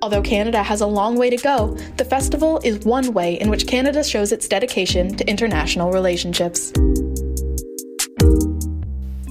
Although 0.00 0.22
Canada 0.22 0.62
has 0.62 0.80
a 0.80 0.86
long 0.86 1.18
way 1.18 1.28
to 1.28 1.36
go, 1.36 1.76
the 1.96 2.04
festival 2.04 2.60
is 2.64 2.78
one 2.86 3.12
way 3.12 3.34
in 3.34 3.50
which 3.50 3.66
Canada 3.66 4.02
shows 4.02 4.32
its 4.32 4.48
dedication 4.48 5.14
to 5.16 5.28
international 5.28 5.92
relationships. 5.92 6.70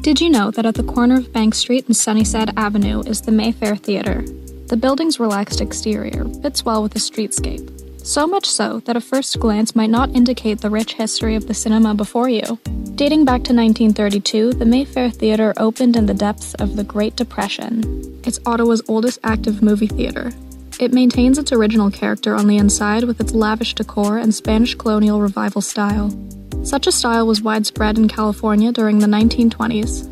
Did 0.01 0.22
you 0.22 0.29
know 0.29 0.51
that 0.51 0.65
at 0.65 0.75
the 0.75 0.84
corner 0.84 1.18
of 1.18 1.34
Bank 1.34 1.56
Street 1.56 1.88
and 1.88 1.96
Sunnyside 1.96 2.53
Avenue 2.58 3.01
is 3.01 3.22
the 3.22 3.32
Mayfair 3.32 3.75
Theatre? 3.75 4.24
The 4.68 4.77
building's 4.77 5.20
relaxed 5.20 5.62
exterior 5.62 6.25
fits 6.41 6.63
well 6.63 6.84
with 6.84 6.94
the 6.94 7.00
streetscape. 7.00 7.78
So 8.03 8.25
much 8.25 8.46
so 8.46 8.79
that 8.82 8.96
a 8.96 9.01
first 9.01 9.39
glance 9.39 9.75
might 9.75 9.89
not 9.89 10.15
indicate 10.15 10.62
the 10.62 10.70
rich 10.70 10.94
history 10.94 11.36
of 11.36 11.48
the 11.48 11.53
cinema 11.53 11.94
before 11.94 12.29
you. 12.29 12.60
Dating 12.96 13.24
back 13.24 13.44
to 13.44 13.53
1932, 13.53 14.53
the 14.53 14.65
Mayfair 14.65 15.10
Theatre 15.10 15.53
opened 15.58 15.96
in 15.96 16.06
the 16.06 16.13
depths 16.13 16.53
of 16.56 16.75
the 16.75 16.84
Great 16.84 17.15
Depression. 17.15 18.20
It's 18.25 18.39
Ottawa's 18.46 18.82
oldest 18.88 19.20
active 19.24 19.62
movie 19.62 19.88
theatre. 19.88 20.32
It 20.79 20.94
maintains 20.94 21.38
its 21.38 21.51
original 21.51 21.91
character 21.91 22.36
on 22.36 22.48
the 22.48 22.58
inside 22.58 23.03
with 23.03 23.20
its 23.20 23.34
lavish 23.34 23.75
decor 23.75 24.18
and 24.18 24.34
Spanish 24.34 24.75
colonial 24.75 25.22
revival 25.22 25.62
style. 25.62 26.10
Such 26.63 26.88
a 26.88 26.91
style 26.91 27.27
was 27.27 27.41
widespread 27.41 27.98
in 27.98 28.08
California 28.08 28.72
during 28.72 29.00
the 29.00 29.08
1920s. 29.08 30.08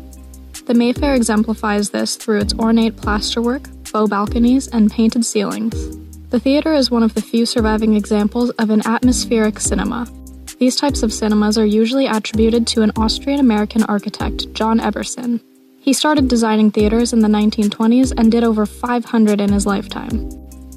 The 0.66 0.74
Mayfair 0.74 1.14
exemplifies 1.14 1.90
this 1.90 2.16
through 2.16 2.40
its 2.40 2.54
ornate 2.54 2.96
plasterwork, 2.96 3.66
faux 3.88 4.10
balconies, 4.10 4.68
and 4.68 4.90
painted 4.90 5.24
ceilings. 5.24 5.74
The 6.30 6.38
theater 6.38 6.74
is 6.74 6.90
one 6.90 7.02
of 7.02 7.14
the 7.14 7.22
few 7.22 7.46
surviving 7.46 7.94
examples 7.94 8.50
of 8.50 8.68
an 8.68 8.86
atmospheric 8.86 9.58
cinema. 9.58 10.06
These 10.58 10.76
types 10.76 11.02
of 11.02 11.10
cinemas 11.10 11.56
are 11.56 11.64
usually 11.64 12.06
attributed 12.06 12.66
to 12.66 12.82
an 12.82 12.92
Austrian 12.96 13.40
American 13.40 13.82
architect, 13.84 14.52
John 14.52 14.78
Eberson. 14.78 15.40
He 15.80 15.94
started 15.94 16.28
designing 16.28 16.70
theaters 16.70 17.14
in 17.14 17.20
the 17.20 17.28
1920s 17.28 18.12
and 18.14 18.30
did 18.30 18.44
over 18.44 18.66
500 18.66 19.40
in 19.40 19.50
his 19.50 19.64
lifetime. 19.64 20.28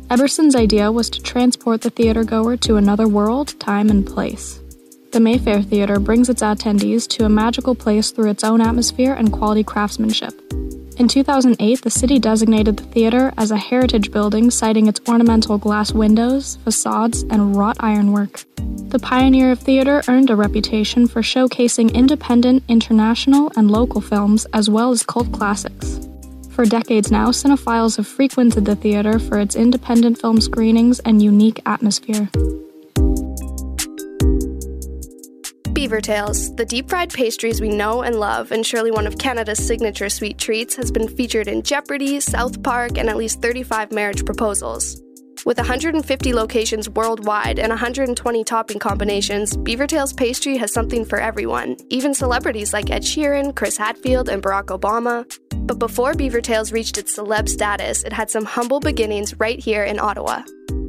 Eberson's 0.09 0.55
idea 0.55 0.89
was 0.89 1.09
to 1.09 1.21
transport 1.21 1.81
the 1.81 1.89
theater 1.89 2.23
goer 2.23 2.55
to 2.55 2.77
another 2.77 3.09
world, 3.09 3.59
time, 3.59 3.89
and 3.89 4.07
place. 4.07 4.61
The 5.11 5.19
Mayfair 5.19 5.61
Theater 5.63 5.99
brings 5.99 6.29
its 6.29 6.41
attendees 6.41 7.09
to 7.09 7.25
a 7.25 7.29
magical 7.29 7.75
place 7.75 8.11
through 8.11 8.29
its 8.29 8.45
own 8.45 8.61
atmosphere 8.61 9.13
and 9.13 9.33
quality 9.33 9.65
craftsmanship. 9.65 10.33
In 10.97 11.07
2008, 11.07 11.81
the 11.81 11.89
city 11.89 12.19
designated 12.19 12.77
the 12.77 12.83
theater 12.83 13.33
as 13.37 13.51
a 13.51 13.57
heritage 13.57 14.11
building, 14.11 14.51
citing 14.51 14.87
its 14.87 14.99
ornamental 15.07 15.57
glass 15.57 15.93
windows, 15.93 16.57
facades, 16.63 17.23
and 17.23 17.55
wrought 17.55 17.77
ironwork. 17.79 18.43
The 18.89 18.99
pioneer 18.99 19.51
of 19.51 19.59
theater 19.59 20.03
earned 20.07 20.29
a 20.29 20.35
reputation 20.35 21.07
for 21.07 21.21
showcasing 21.21 21.93
independent, 21.93 22.63
international, 22.67 23.51
and 23.55 23.71
local 23.71 24.01
films 24.01 24.45
as 24.53 24.69
well 24.69 24.91
as 24.91 25.03
cult 25.03 25.31
classics. 25.31 25.99
For 26.49 26.65
decades 26.65 27.09
now, 27.09 27.29
cinephiles 27.29 27.95
have 27.97 28.07
frequented 28.07 28.65
the 28.65 28.75
theater 28.75 29.17
for 29.17 29.39
its 29.39 29.55
independent 29.55 30.19
film 30.19 30.41
screenings 30.41 30.99
and 30.99 31.21
unique 31.21 31.61
atmosphere. 31.65 32.29
Beavertails, 35.81 36.55
the 36.57 36.63
deep 36.63 36.89
fried 36.89 37.11
pastries 37.11 37.59
we 37.59 37.69
know 37.69 38.03
and 38.03 38.19
love, 38.19 38.51
and 38.51 38.63
surely 38.63 38.91
one 38.91 39.07
of 39.07 39.17
Canada's 39.17 39.57
signature 39.57 40.09
sweet 40.09 40.37
treats, 40.37 40.75
has 40.75 40.91
been 40.91 41.07
featured 41.07 41.47
in 41.47 41.63
Jeopardy, 41.63 42.19
South 42.19 42.61
Park, 42.61 42.99
and 42.99 43.09
at 43.09 43.17
least 43.17 43.41
35 43.41 43.91
marriage 43.91 44.23
proposals. 44.23 45.01
With 45.43 45.57
150 45.57 46.33
locations 46.33 46.87
worldwide 46.87 47.57
and 47.57 47.69
120 47.69 48.43
topping 48.43 48.77
combinations, 48.77 49.57
Beavertails 49.57 50.15
pastry 50.15 50.55
has 50.57 50.71
something 50.71 51.03
for 51.03 51.19
everyone, 51.19 51.77
even 51.89 52.13
celebrities 52.13 52.73
like 52.73 52.91
Ed 52.91 53.01
Sheeran, 53.01 53.55
Chris 53.55 53.75
Hadfield, 53.75 54.29
and 54.29 54.43
Barack 54.43 54.65
Obama. 54.65 55.25
But 55.65 55.79
before 55.79 56.13
Beavertails 56.13 56.71
reached 56.71 56.99
its 56.99 57.17
celeb 57.17 57.49
status, 57.49 58.03
it 58.03 58.13
had 58.13 58.29
some 58.29 58.45
humble 58.45 58.81
beginnings 58.81 59.33
right 59.39 59.57
here 59.59 59.83
in 59.83 59.99
Ottawa. 59.99 60.43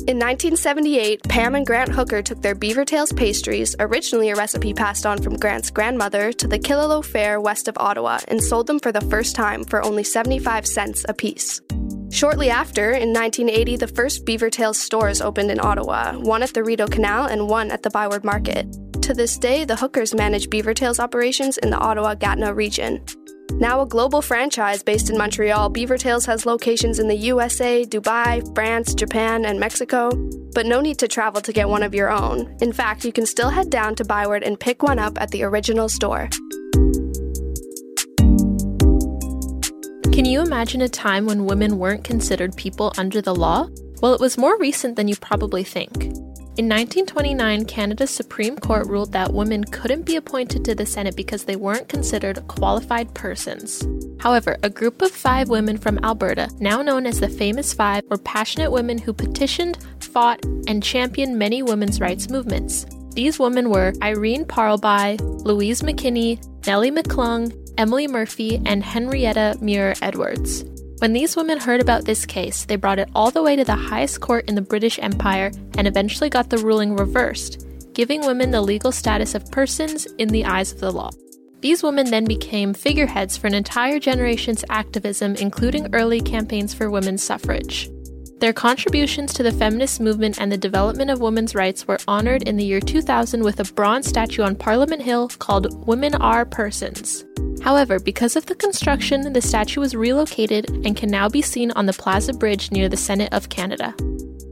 In 0.09 0.18
1978, 0.18 1.23
Pam 1.28 1.54
and 1.54 1.64
Grant 1.64 1.92
Hooker 1.92 2.23
took 2.23 2.42
their 2.42 2.56
Beavertails 2.56 3.16
pastries, 3.16 3.76
originally 3.78 4.30
a 4.30 4.35
recipe 4.35 4.75
passed 4.75 5.06
on 5.06 5.23
from 5.23 5.37
Grant's 5.37 5.71
grandmother, 5.71 6.32
to 6.32 6.49
the 6.49 6.59
Killaloe 6.59 7.04
Fair 7.04 7.40
west 7.40 7.68
of 7.68 7.78
Ottawa 7.78 8.18
and 8.26 8.42
sold 8.42 8.66
them 8.66 8.80
for 8.80 8.90
the 8.90 9.00
first 9.02 9.37
time 9.37 9.62
for 9.62 9.80
only 9.85 10.02
75 10.02 10.66
cents 10.66 11.06
apiece. 11.09 11.61
Shortly 12.11 12.50
after, 12.50 12.90
in 12.90 13.12
1980, 13.12 13.76
the 13.76 13.87
first 13.87 14.26
Beavertails 14.26 14.75
stores 14.75 15.21
opened 15.21 15.52
in 15.52 15.61
Ottawa, 15.61 16.14
one 16.14 16.42
at 16.42 16.52
the 16.52 16.64
Rideau 16.64 16.88
Canal 16.88 17.26
and 17.26 17.49
one 17.49 17.71
at 17.71 17.85
the 17.85 17.90
Byward 17.90 18.25
Market. 18.25 18.66
To 19.02 19.14
this 19.14 19.38
day, 19.38 19.64
the 19.64 19.76
Hookers 19.76 20.14
manage 20.14 20.50
Beavertails 20.50 20.99
operations 20.99 21.59
in 21.59 21.71
the 21.71 21.78
Ottawa 21.78 22.16
Gatineau 22.16 22.50
region. 22.50 23.04
Now 23.62 23.81
a 23.81 23.87
global 23.87 24.23
franchise 24.23 24.83
based 24.83 25.09
in 25.09 25.16
Montreal, 25.16 25.69
Beaver 25.69 25.95
Beavertails 25.95 26.26
has 26.26 26.45
locations 26.45 26.99
in 26.99 27.07
the 27.07 27.14
USA, 27.14 27.87
Dubai, 27.87 28.42
France, 28.57 28.92
Japan, 28.92 29.45
and 29.45 29.61
Mexico. 29.61 30.11
But 30.52 30.66
no 30.66 30.81
need 30.81 30.99
to 30.99 31.07
travel 31.07 31.40
to 31.40 31.52
get 31.52 31.69
one 31.69 31.85
of 31.85 31.95
your 31.95 32.11
own. 32.11 32.57
In 32.61 32.73
fact, 32.73 33.04
you 33.04 33.12
can 33.12 33.25
still 33.25 33.50
head 33.50 33.71
down 33.71 33.95
to 33.95 34.04
Byward 34.04 34.42
and 34.42 34.59
pick 34.59 34.83
one 34.83 34.99
up 34.99 35.16
at 35.21 35.31
the 35.31 35.45
original 35.45 35.88
store. 35.88 36.28
Can 40.11 40.25
you 40.25 40.42
imagine 40.42 40.81
a 40.81 40.88
time 40.88 41.26
when 41.26 41.47
women 41.47 41.78
weren't 41.78 42.02
considered 42.02 42.57
people 42.57 42.92
under 42.99 43.23
the 43.23 43.33
law? 43.33 43.69
Well, 44.00 44.12
it 44.12 44.21
was 44.21 44.37
more 44.37 44.59
recent 44.59 44.97
than 44.97 45.07
you 45.07 45.14
probably 45.14 45.62
think. 45.62 46.12
In 46.59 46.68
1929, 46.68 47.64
Canada's 47.64 48.11
Supreme 48.11 48.59
Court 48.59 48.87
ruled 48.87 49.12
that 49.12 49.32
women 49.32 49.64
couldn't 49.64 50.02
be 50.02 50.16
appointed 50.16 50.66
to 50.66 50.75
the 50.75 50.85
Senate 50.85 51.16
because 51.16 51.44
they 51.44 51.56
weren't 51.56 51.88
considered 51.88 52.47
qualified 52.47 53.14
persons. 53.14 53.82
However, 54.21 54.59
a 54.62 54.68
group 54.68 55.00
of 55.00 55.11
five 55.11 55.49
women 55.49 55.78
from 55.78 55.99
Alberta, 56.04 56.50
now 56.61 56.82
known 56.82 57.06
as 57.06 57.21
the 57.21 57.30
Famous 57.30 57.73
Five, 57.73 58.04
were 58.11 58.18
passionate 58.18 58.71
women 58.71 58.99
who 58.99 59.14
petitioned, 59.14 59.78
fought, 60.00 60.44
and 60.68 60.82
championed 60.82 61.38
many 61.38 61.62
women's 61.62 62.02
rights 62.02 62.28
movements. 62.28 62.85
These 63.14 63.38
women 63.38 63.71
were 63.71 63.94
Irene 64.02 64.44
Parlby, 64.44 65.23
Louise 65.47 65.80
McKinney, 65.80 66.38
Nellie 66.66 66.90
McClung, 66.90 67.56
Emily 67.78 68.06
Murphy, 68.09 68.61
and 68.66 68.85
Henrietta 68.85 69.56
Muir 69.62 69.94
Edwards. 70.02 70.64
When 71.02 71.14
these 71.14 71.35
women 71.35 71.59
heard 71.59 71.80
about 71.80 72.04
this 72.04 72.25
case, 72.25 72.64
they 72.64 72.76
brought 72.76 73.00
it 73.00 73.11
all 73.12 73.32
the 73.32 73.42
way 73.42 73.56
to 73.56 73.64
the 73.64 73.75
highest 73.75 74.21
court 74.21 74.49
in 74.49 74.54
the 74.54 74.62
British 74.62 75.00
Empire 75.00 75.50
and 75.76 75.88
eventually 75.88 76.30
got 76.30 76.49
the 76.49 76.59
ruling 76.59 76.94
reversed, 76.94 77.66
giving 77.92 78.25
women 78.25 78.52
the 78.52 78.62
legal 78.62 78.92
status 78.92 79.35
of 79.35 79.50
persons 79.50 80.06
in 80.18 80.28
the 80.28 80.44
eyes 80.44 80.71
of 80.71 80.78
the 80.78 80.92
law. 80.92 81.11
These 81.61 81.82
women 81.82 82.09
then 82.09 82.25
became 82.25 82.73
figureheads 82.73 83.37
for 83.37 83.49
an 83.49 83.54
entire 83.54 83.99
generation's 83.99 84.64
activism, 84.71 85.35
including 85.35 85.92
early 85.92 86.21
campaigns 86.21 86.73
for 86.73 86.88
women's 86.88 87.25
suffrage. 87.25 87.90
Their 88.38 88.52
contributions 88.52 89.35
to 89.35 89.42
the 89.42 89.50
feminist 89.50 90.00
movement 90.00 90.40
and 90.40 90.52
the 90.52 90.56
development 90.56 91.11
of 91.11 91.21
women's 91.21 91.56
rights 91.56 91.88
were 91.88 91.99
honored 92.06 92.44
in 92.44 92.56
the 92.56 92.64
year 92.64 92.80
2000 92.80 93.42
with 93.42 93.59
a 93.59 93.64
bronze 93.75 94.06
statue 94.06 94.42
on 94.42 94.54
Parliament 94.54 95.02
Hill 95.02 95.30
called 95.40 95.85
Women 95.85 96.14
Are 96.14 96.44
Persons. 96.44 97.25
However, 97.62 98.00
because 98.00 98.35
of 98.35 98.47
the 98.47 98.57
construction, 98.57 99.33
the 99.33 99.40
statue 99.40 99.81
was 99.81 99.95
relocated 99.95 100.69
and 100.85 100.97
can 100.97 101.11
now 101.11 101.28
be 101.28 101.42
seen 101.42 101.71
on 101.73 101.87
the 101.87 101.92
Plaza 101.92 102.33
Bridge 102.33 102.73
near 102.73 102.88
the 102.88 102.97
Senate 102.97 103.33
of 103.33 103.49
Canada. 103.49 103.95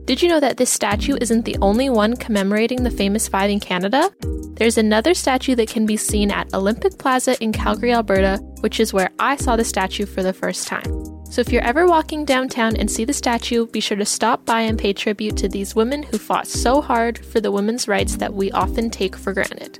Did 0.05 0.23
you 0.23 0.29
know 0.29 0.40
that 0.40 0.57
this 0.57 0.71
statue 0.71 1.17
isn't 1.21 1.45
the 1.45 1.57
only 1.61 1.90
one 1.90 2.17
commemorating 2.17 2.83
the 2.83 2.90
famous 2.90 3.29
five 3.29 3.50
in 3.50 3.61
Canada? 3.61 4.11
There's 4.55 4.79
another 4.79 5.14
statue 5.14 5.55
that 5.57 5.69
can 5.69 5.87
be 5.87 5.97
seen 5.97 6.31
at 6.31 6.52
Olympic 6.55 6.99
Plaza 6.99 7.40
in 7.43 7.52
Calgary, 7.52 7.93
Alberta, 7.93 8.37
which 8.61 8.79
is 8.79 8.93
where 8.93 9.11
I 9.19 9.37
saw 9.37 9.57
the 9.57 9.64
statue 9.64 10.07
for 10.07 10.23
the 10.23 10.33
first 10.33 10.69
time. 10.69 10.85
So 11.26 11.40
if 11.40 11.52
you're 11.52 11.62
ever 11.62 11.87
walking 11.87 12.25
downtown 12.25 12.76
and 12.76 12.90
see 12.90 13.05
the 13.05 13.12
statue, 13.12 13.67
be 13.67 13.81
sure 13.81 13.97
to 13.97 14.05
stop 14.05 14.45
by 14.45 14.61
and 14.62 14.79
pay 14.79 14.93
tribute 14.93 15.37
to 15.38 15.49
these 15.49 15.76
women 15.76 16.02
who 16.02 16.19
fought 16.19 16.47
so 16.47 16.81
hard 16.81 17.25
for 17.25 17.40
the 17.40 17.52
women's 17.52 17.88
rights 17.88 18.17
that 18.17 18.35
we 18.35 18.50
often 18.50 18.90
take 18.90 19.17
for 19.17 19.33
granted. 19.33 19.79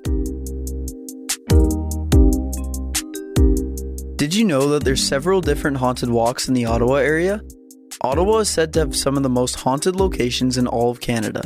Did 4.20 4.34
you 4.34 4.44
know 4.44 4.68
that 4.68 4.84
there's 4.84 5.02
several 5.02 5.40
different 5.40 5.78
haunted 5.78 6.10
walks 6.10 6.46
in 6.46 6.52
the 6.52 6.66
Ottawa 6.66 6.96
area? 6.96 7.40
Ottawa 8.02 8.40
is 8.40 8.50
said 8.50 8.70
to 8.74 8.80
have 8.80 8.94
some 8.94 9.16
of 9.16 9.22
the 9.22 9.30
most 9.30 9.54
haunted 9.54 9.96
locations 9.96 10.58
in 10.58 10.66
all 10.66 10.90
of 10.90 11.00
Canada. 11.00 11.40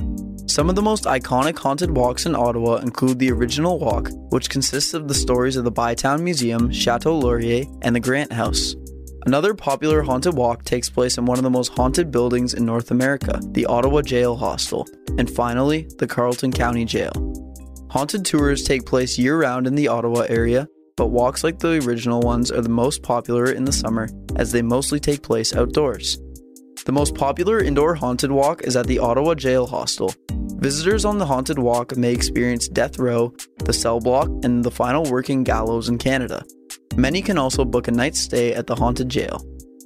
Some 0.49 0.69
of 0.69 0.75
the 0.75 0.83
most 0.83 1.04
iconic 1.04 1.57
haunted 1.57 1.97
walks 1.97 2.26
in 2.26 2.35
Ottawa 2.35 2.78
include 2.78 3.21
the 3.21 3.31
original 3.31 3.78
walk, 3.78 4.09
which 4.31 4.50
consists 4.50 4.93
of 4.93 5.07
the 5.07 5.14
stories 5.14 5.54
of 5.54 5.62
the 5.62 5.71
Bytown 5.71 6.23
Museum, 6.23 6.69
Chateau 6.73 7.16
Laurier, 7.16 7.64
and 7.83 7.95
the 7.95 8.00
Grant 8.00 8.33
House. 8.33 8.75
Another 9.25 9.54
popular 9.54 10.02
haunted 10.02 10.35
walk 10.35 10.64
takes 10.64 10.90
place 10.90 11.16
in 11.16 11.26
one 11.26 11.38
of 11.38 11.45
the 11.45 11.50
most 11.50 11.69
haunted 11.75 12.11
buildings 12.11 12.54
in 12.54 12.66
North 12.66 12.90
America, 12.90 13.40
the 13.52 13.66
Ottawa 13.66 14.02
Jail 14.02 14.35
Hostel, 14.35 14.85
and 15.16 15.31
finally, 15.31 15.87
the 15.99 16.09
Carleton 16.09 16.50
County 16.50 16.85
Jail. 16.85 17.12
Haunted 17.90 18.25
tours 18.25 18.64
take 18.64 18.85
place 18.85 19.16
year 19.16 19.40
round 19.40 19.69
in 19.69 19.76
the 19.76 19.87
Ottawa 19.87 20.23
area, 20.28 20.66
but 20.97 21.09
walks 21.09 21.43
like 21.43 21.59
the 21.59 21.85
original 21.87 22.21
ones 22.21 22.51
are 22.51 22.61
the 22.61 22.69
most 22.69 23.03
popular 23.03 23.53
in 23.53 23.65
the 23.65 23.73
summer 23.73 24.09
as 24.37 24.53
they 24.53 24.63
mostly 24.63 25.01
take 25.01 25.23
place 25.23 25.55
outdoors. 25.55 26.19
The 26.85 26.93
most 26.93 27.15
popular 27.15 27.61
indoor 27.61 27.95
haunted 27.95 28.31
walk 28.31 28.63
is 28.63 28.77
at 28.77 28.87
the 28.87 28.99
Ottawa 28.99 29.35
Jail 29.35 29.67
Hostel. 29.67 30.15
Visitors 30.57 31.05
on 31.05 31.19
the 31.19 31.27
haunted 31.27 31.59
walk 31.59 31.97
may 31.97 32.13
experience 32.13 32.69
death 32.69 32.99
row, 32.99 33.35
the 33.65 33.73
cell 33.73 34.01
block, 34.01 34.29
and 34.43 34.63
the 34.63 34.71
final 34.71 35.05
working 35.05 35.45
gallows 35.45 35.89
in 35.89 35.99
Canada. 35.99 36.45
Many 36.97 37.23
can 37.23 37.39
also 37.39 37.65
book 37.65 37.89
a 37.89 37.91
night's 37.91 38.21
stay 38.21 38.55
at 38.55 38.67
the 38.67 38.75
haunted 38.75 39.09
jail. 39.09 39.43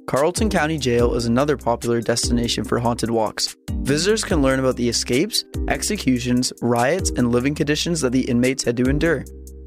Carleton 0.07 0.49
County 0.49 0.77
Jail 0.77 1.13
is 1.13 1.25
another 1.25 1.55
popular 1.55 2.01
destination 2.01 2.63
for 2.63 2.79
haunted 2.79 3.11
walks. 3.11 3.55
Visitors 3.81 4.23
can 4.23 4.41
learn 4.41 4.59
about 4.59 4.75
the 4.75 4.89
escapes, 4.89 5.45
executions, 5.67 6.51
riots, 6.61 7.11
and 7.11 7.31
living 7.31 7.53
conditions 7.55 8.01
that 8.01 8.11
the 8.11 8.21
inmates 8.21 8.63
had 8.63 8.75
to 8.77 8.89
endure. 8.89 9.23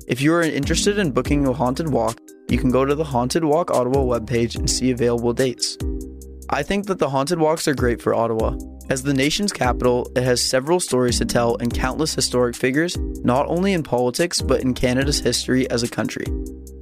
If 0.09 0.21
you 0.21 0.35
are 0.35 0.43
interested 0.43 0.99
in 0.99 1.13
booking 1.13 1.47
a 1.47 1.53
haunted 1.53 1.89
walk, 1.91 2.19
you 2.49 2.59
can 2.59 2.71
go 2.71 2.85
to 2.85 2.95
the 2.95 3.05
Haunted 3.05 3.45
Walk 3.45 3.71
Ottawa 3.71 4.01
webpage 4.01 4.57
and 4.57 4.69
see 4.69 4.91
available 4.91 5.33
dates. 5.33 5.79
I 6.51 6.65
think 6.65 6.87
that 6.87 6.99
the 6.99 7.09
haunted 7.09 7.39
walks 7.39 7.69
are 7.69 7.75
great 7.75 8.03
for 8.03 8.13
Ottawa. 8.13 8.57
As 8.91 9.05
the 9.05 9.15
nation's 9.15 9.53
capital, 9.53 10.11
it 10.17 10.25
has 10.25 10.45
several 10.45 10.81
stories 10.81 11.19
to 11.19 11.25
tell 11.25 11.57
and 11.59 11.73
countless 11.73 12.15
historic 12.15 12.57
figures, 12.57 12.97
not 13.25 13.47
only 13.47 13.73
in 13.73 13.85
politics 13.85 14.43
but 14.43 14.61
in 14.61 14.75
Canada's 14.75 15.21
history 15.21 15.71
as 15.71 15.85
a 15.85 15.89
country. 15.89 16.27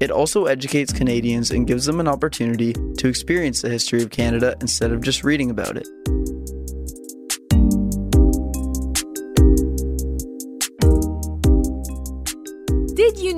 It 0.00 0.10
also 0.10 0.46
educates 0.46 0.92
Canadians 0.92 1.50
and 1.50 1.66
gives 1.66 1.84
them 1.84 2.00
an 2.00 2.08
opportunity 2.08 2.72
to 2.72 3.06
experience 3.06 3.60
the 3.60 3.68
history 3.68 4.02
of 4.02 4.10
Canada 4.10 4.56
instead 4.62 4.92
of 4.92 5.02
just 5.02 5.24
reading 5.24 5.50
about 5.50 5.76
it. 5.76 5.86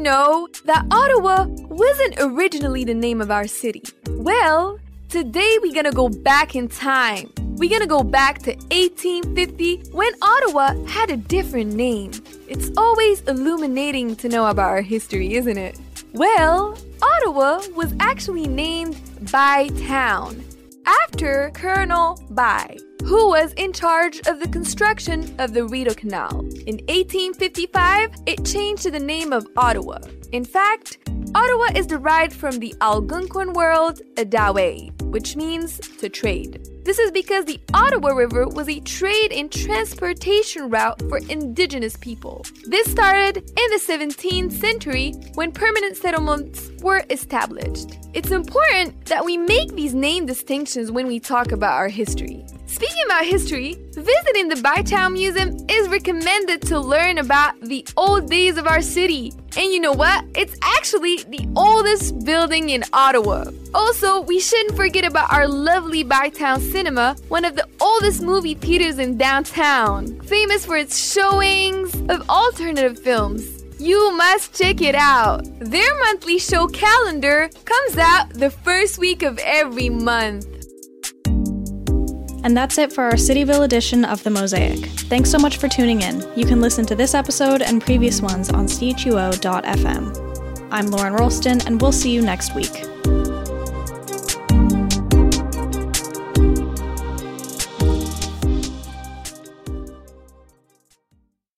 Know 0.03 0.49
that 0.65 0.85
Ottawa 0.91 1.47
wasn't 1.49 2.17
originally 2.19 2.85
the 2.85 2.95
name 2.95 3.21
of 3.21 3.31
our 3.31 3.47
city? 3.47 3.83
Well, 4.09 4.79
today 5.09 5.59
we're 5.63 5.75
gonna 5.75 5.93
go 5.93 6.09
back 6.09 6.57
in 6.57 6.69
time. 6.69 7.33
We're 7.57 7.71
gonna 7.71 7.87
go 7.87 8.03
back 8.03 8.41
to 8.41 8.51
1850 8.51 9.91
when 9.93 10.13
Ottawa 10.21 10.75
had 10.87 11.11
a 11.11 11.17
different 11.17 11.75
name. 11.75 12.11
It's 12.49 12.71
always 12.77 13.21
illuminating 13.23 14.17
to 14.17 14.29
know 14.29 14.47
about 14.47 14.71
our 14.71 14.83
history, 14.83 15.35
isn't 15.35 15.57
it? 15.57 15.79
Well, 16.13 16.77
Ottawa 17.01 17.63
was 17.77 17.95
actually 18.01 18.49
named 18.49 18.97
Bytown 19.27 20.52
after 20.87 21.51
Colonel 21.55 22.19
By, 22.31 22.77
who 23.05 23.29
was 23.29 23.53
in 23.55 23.73
charge 23.73 24.21
of 24.27 24.41
the 24.41 24.49
construction 24.49 25.35
of 25.39 25.53
the 25.53 25.65
Rideau 25.67 25.95
Canal. 25.95 26.41
In 26.67 26.79
1855, 26.89 28.11
it 28.27 28.45
changed 28.45 28.83
to 28.85 28.91
the 28.91 28.99
name 28.99 29.33
of 29.33 29.47
Ottawa. 29.57 29.99
In 30.33 30.45
fact, 30.45 30.99
Ottawa 31.35 31.67
is 31.75 31.87
derived 31.87 32.33
from 32.33 32.59
the 32.59 32.75
Algonquin 32.81 33.53
word 33.53 34.03
Adawe, 34.17 35.03
which 35.05 35.37
means 35.37 35.79
to 35.99 36.09
trade. 36.09 36.69
This 36.85 36.99
is 36.99 37.13
because 37.13 37.45
the 37.45 37.61
Ottawa 37.75 38.09
River 38.09 38.49
was 38.49 38.69
a 38.69 38.81
trade 38.81 39.31
and 39.31 39.53
transportation 39.53 40.69
route 40.69 41.01
for 41.09 41.19
indigenous 41.19 41.97
people. 41.97 42.45
This 42.65 42.91
started 42.91 43.37
in 43.37 43.45
the 43.55 43.81
17th 43.87 44.51
century 44.51 45.13
when 45.35 45.53
permanent 45.53 45.97
settlements 45.97 46.71
were 46.81 47.05
established. 47.09 47.99
It's 48.15 48.33
important 48.33 49.07
that 49.07 49.25
we 49.25 49.37
make 49.37 49.77
these 49.77 49.95
name 49.95 50.27
distinctions 50.27 50.91
when 50.91 51.07
we 51.07 51.21
talk 51.21 51.53
about 51.53 51.75
our 51.75 51.89
history. 51.89 52.45
Speaking 52.73 53.05
about 53.05 53.27
history, 53.27 53.77
visiting 53.91 54.49
the 54.49 54.55
Bytown 54.55 55.13
Museum 55.13 55.55
is 55.69 55.91
recommended 55.91 56.63
to 56.63 56.81
learn 56.81 57.19
about 57.19 57.61
the 57.61 57.87
old 57.99 58.31
days 58.31 58.57
of 58.57 58.67
our 58.67 58.81
city. 58.81 59.31
And 59.59 59.71
you 59.71 59.79
know 59.79 59.93
what? 59.93 60.25
It's 60.35 60.57
actually 60.63 61.19
the 61.25 61.47
oldest 61.55 62.25
building 62.25 62.71
in 62.71 62.83
Ottawa. 62.95 63.45
Also, 63.75 64.23
we 64.23 64.41
shouldn't 64.41 64.75
forget 64.75 65.05
about 65.05 65.31
our 65.31 65.47
lovely 65.47 66.03
ByTowne 66.03 66.61
Cinema, 66.73 67.15
one 67.29 67.45
of 67.45 67.57
the 67.57 67.69
oldest 67.79 68.23
movie 68.23 68.55
theaters 68.55 68.99
in 68.99 69.19
downtown, 69.19 70.19
famous 70.23 70.65
for 70.65 70.79
its 70.79 71.13
showings 71.13 71.95
of 72.09 72.27
alternative 72.31 72.99
films. 72.99 73.63
You 73.79 74.17
must 74.17 74.57
check 74.57 74.81
it 74.81 74.95
out. 74.95 75.45
Their 75.59 75.99
monthly 75.99 76.39
show 76.39 76.69
calendar 76.69 77.51
comes 77.67 77.99
out 77.99 78.31
the 78.31 78.49
first 78.49 78.97
week 78.97 79.23
of 79.23 79.39
every 79.41 79.91
month. 79.91 80.47
And 82.45 82.57
that's 82.57 82.79
it 82.79 82.93
for 82.93 83.05
our 83.05 83.13
Cityville 83.13 83.65
edition 83.65 84.05
of 84.05 84.23
The 84.23 84.31
Mosaic. 84.31 84.87
Thanks 85.09 85.31
so 85.31 85.39
much 85.39 85.59
for 85.59 85.69
tuning 85.69 86.03
in. 86.03 86.25
You 86.37 86.45
can 86.45 86.61
listen 86.61 86.85
to 86.87 86.95
this 86.95 87.15
episode 87.15 87.63
and 87.63 87.81
previous 87.81 88.21
ones 88.21 88.51
on 88.51 88.67
chuo.fm. 88.67 90.33
I'm 90.71 90.87
Lauren 90.87 91.13
Rolston, 91.13 91.61
and 91.67 91.81
we'll 91.81 91.93
see 91.93 92.11
you 92.11 92.23
next 92.23 92.55
week. 92.55 92.92